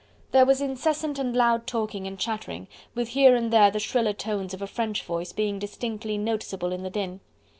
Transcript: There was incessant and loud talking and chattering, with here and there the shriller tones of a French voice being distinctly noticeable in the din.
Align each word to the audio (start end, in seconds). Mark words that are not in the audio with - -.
There 0.31 0.47
was 0.47 0.61
incessant 0.61 1.19
and 1.19 1.35
loud 1.35 1.67
talking 1.67 2.07
and 2.07 2.17
chattering, 2.17 2.67
with 2.95 3.09
here 3.09 3.35
and 3.35 3.53
there 3.53 3.69
the 3.69 3.77
shriller 3.77 4.13
tones 4.13 4.51
of 4.51 4.59
a 4.63 4.65
French 4.65 5.03
voice 5.03 5.31
being 5.31 5.59
distinctly 5.59 6.17
noticeable 6.17 6.71
in 6.71 6.81
the 6.81 6.89
din. 6.89 7.19